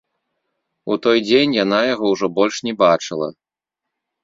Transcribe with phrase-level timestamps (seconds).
[0.93, 3.31] У той дзень яна яго ўжо больш не бачыла.